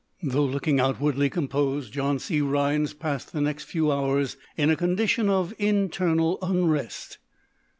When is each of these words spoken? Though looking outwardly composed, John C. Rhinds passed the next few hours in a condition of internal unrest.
Though 0.23 0.45
looking 0.45 0.79
outwardly 0.79 1.29
composed, 1.29 1.93
John 1.93 2.17
C. 2.17 2.41
Rhinds 2.41 2.91
passed 2.95 3.31
the 3.33 3.39
next 3.39 3.65
few 3.65 3.91
hours 3.91 4.35
in 4.57 4.71
a 4.71 4.75
condition 4.75 5.29
of 5.29 5.53
internal 5.59 6.39
unrest. 6.41 7.19